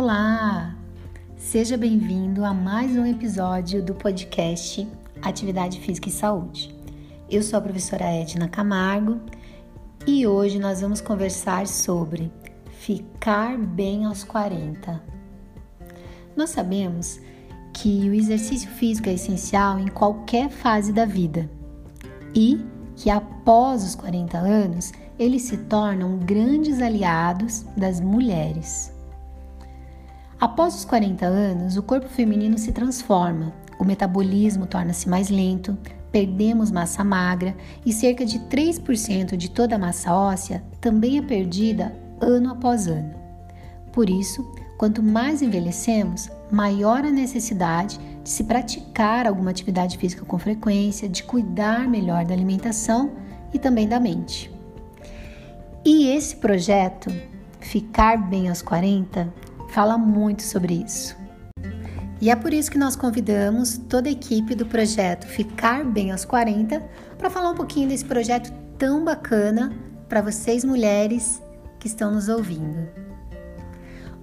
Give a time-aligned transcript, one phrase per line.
[0.00, 0.76] Olá!
[1.36, 4.86] Seja bem-vindo a mais um episódio do podcast
[5.20, 6.72] Atividade Física e Saúde.
[7.28, 9.18] Eu sou a professora Edna Camargo
[10.06, 12.30] e hoje nós vamos conversar sobre
[12.70, 15.02] ficar bem aos 40.
[16.36, 17.20] Nós sabemos
[17.74, 21.50] que o exercício físico é essencial em qualquer fase da vida
[22.36, 28.96] e que após os 40 anos eles se tornam grandes aliados das mulheres.
[30.40, 35.76] Após os 40 anos, o corpo feminino se transforma, o metabolismo torna-se mais lento,
[36.12, 41.92] perdemos massa magra e cerca de 3% de toda a massa óssea também é perdida
[42.20, 43.12] ano após ano.
[43.92, 44.44] Por isso,
[44.78, 51.24] quanto mais envelhecemos, maior a necessidade de se praticar alguma atividade física com frequência, de
[51.24, 53.10] cuidar melhor da alimentação
[53.52, 54.52] e também da mente.
[55.84, 57.10] E esse projeto,
[57.60, 59.32] Ficar Bem aos 40,
[59.68, 61.16] fala muito sobre isso.
[62.20, 66.24] E é por isso que nós convidamos toda a equipe do projeto Ficar Bem aos
[66.24, 66.82] 40
[67.16, 69.72] para falar um pouquinho desse projeto tão bacana
[70.08, 71.40] para vocês mulheres
[71.78, 72.88] que estão nos ouvindo.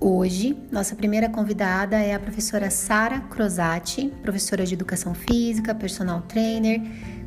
[0.00, 6.82] Hoje, nossa primeira convidada é a professora Sara Crosati, professora de Educação Física, personal trainer,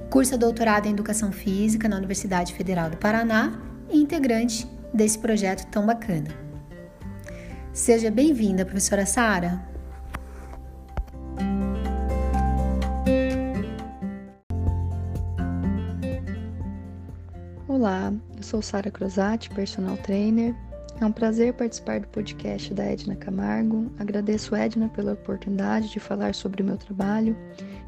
[0.10, 5.86] cursa doutorado em Educação Física na Universidade Federal do Paraná e integrante desse projeto tão
[5.86, 6.51] bacana.
[7.74, 9.66] Seja bem-vinda, professora Sara.
[17.66, 20.54] Olá, eu sou Sara Crosati, personal trainer.
[21.00, 23.90] É um prazer participar do podcast da Edna Camargo.
[23.98, 27.38] Agradeço Edna pela oportunidade de falar sobre o meu trabalho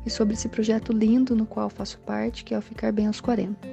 [0.06, 3.20] e sobre esse projeto lindo no qual faço parte, que é o Ficar Bem aos
[3.20, 3.68] 40.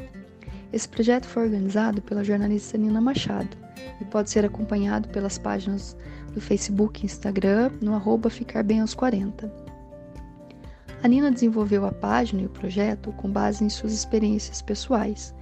[0.73, 3.70] Esse projeto foi organizado pela jornalista Nina Machado
[4.01, 5.97] e pode ser acompanhado pelas páginas
[6.33, 9.51] do Facebook e Instagram no arroba Ficar Bem aos 40.
[11.03, 15.35] A Nina desenvolveu a página e o projeto com base em suas experiências pessoais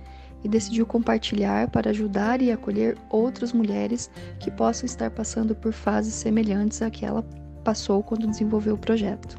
[0.45, 4.09] e decidiu compartilhar para ajudar e acolher outras mulheres
[4.39, 7.25] que possam estar passando por fases semelhantes à que ela
[7.65, 9.37] passou quando desenvolveu o projeto.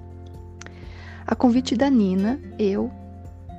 [1.26, 2.92] A convite da Nina, eu,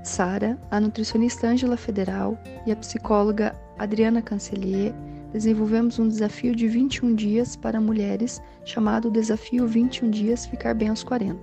[0.05, 4.93] Sara, a nutricionista Ângela Federal e a psicóloga Adriana Cancelier
[5.33, 11.05] desenvolvemos um desafio de 21 dias para mulheres chamado Desafio 21 Dias Ficar Bem aos
[11.05, 11.39] 40.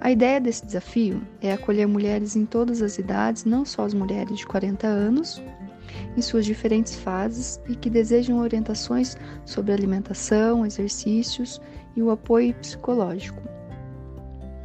[0.00, 4.38] A ideia desse desafio é acolher mulheres em todas as idades, não só as mulheres
[4.38, 5.40] de 40 anos,
[6.16, 11.60] em suas diferentes fases e que desejam orientações sobre alimentação, exercícios
[11.94, 13.42] e o apoio psicológico.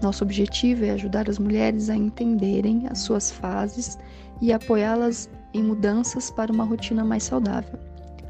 [0.01, 3.97] Nosso objetivo é ajudar as mulheres a entenderem as suas fases
[4.41, 7.77] e apoiá-las em mudanças para uma rotina mais saudável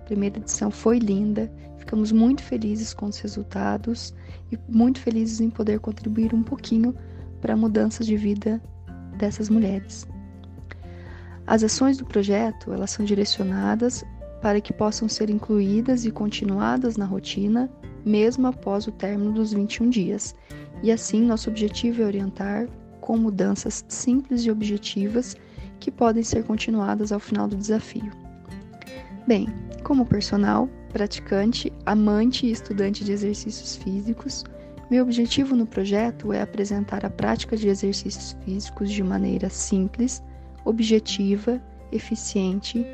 [0.07, 4.13] primeira edição foi linda, ficamos muito felizes com os resultados
[4.51, 6.95] e muito felizes em poder contribuir um pouquinho
[7.41, 8.61] para a mudança de vida
[9.17, 10.07] dessas mulheres.
[11.45, 14.05] As ações do projeto, elas são direcionadas
[14.41, 17.69] para que possam ser incluídas e continuadas na rotina,
[18.05, 20.35] mesmo após o término dos 21 dias.
[20.81, 22.67] E assim, nosso objetivo é orientar
[23.01, 25.35] com mudanças simples e objetivas
[25.79, 28.11] que podem ser continuadas ao final do desafio.
[29.27, 29.47] Bem,
[29.87, 34.43] como personal, praticante, amante e estudante de exercícios físicos,
[34.91, 40.21] meu objetivo no projeto é apresentar a prática de exercícios físicos de maneira simples,
[40.65, 42.85] objetiva, eficiente,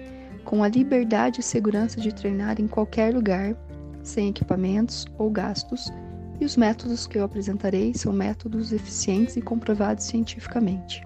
[0.45, 3.55] com a liberdade e segurança de treinar em qualquer lugar,
[4.03, 5.91] sem equipamentos ou gastos,
[6.39, 11.03] e os métodos que eu apresentarei são métodos eficientes e comprovados cientificamente.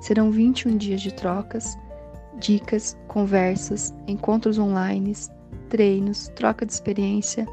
[0.00, 1.78] Serão 21 dias de trocas
[2.38, 5.12] dicas, conversas, encontros online,
[5.68, 7.46] treinos, troca de experiência,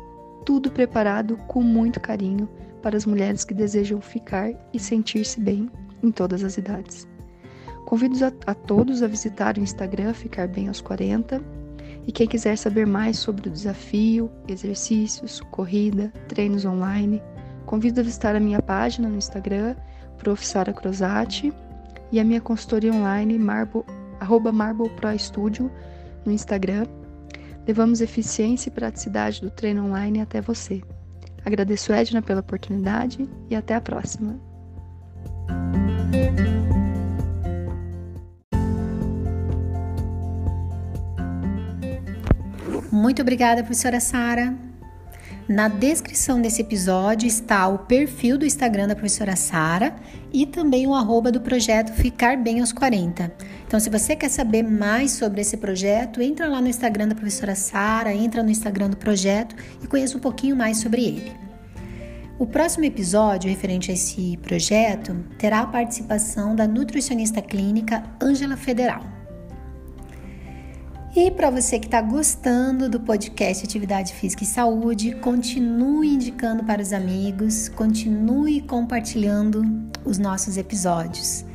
[0.45, 2.47] tudo preparado com muito carinho
[2.81, 5.69] para as mulheres que desejam ficar e sentir-se bem
[6.03, 7.07] em todas as idades.
[7.85, 11.41] Convido a, a, todos a visitar o Instagram Ficar Bem aos 40
[12.07, 17.21] e quem quiser saber mais sobre o desafio, exercícios, corrida, treinos online,
[17.65, 19.75] convido a visitar a minha página no Instagram,
[20.17, 20.45] Prof.
[20.45, 21.51] Sara Crosati,
[22.11, 23.83] e a minha consultoria online Marble
[24.19, 24.51] arroba
[26.25, 26.85] no Instagram.
[27.67, 30.81] Levamos eficiência e praticidade do treino online até você.
[31.43, 34.39] Agradeço Edna pela oportunidade e até a próxima.
[42.91, 44.55] Muito obrigada, professora Sara.
[45.47, 49.95] Na descrição desse episódio está o perfil do Instagram da professora Sara
[50.33, 53.31] e também o arroba do projeto Ficar Bem aos 40.
[53.67, 57.55] Então, se você quer saber mais sobre esse projeto, entra lá no Instagram da professora
[57.55, 61.31] Sara, entra no Instagram do projeto e conheça um pouquinho mais sobre ele.
[62.37, 69.03] O próximo episódio referente a esse projeto terá a participação da nutricionista clínica Ângela Federal.
[71.15, 76.81] E para você que está gostando do podcast Atividade Física e Saúde, continue indicando para
[76.81, 79.63] os amigos, continue compartilhando
[80.03, 81.45] os nossos episódios.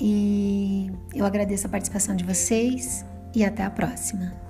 [0.00, 3.04] E eu agradeço a participação de vocês
[3.34, 4.43] e até a próxima.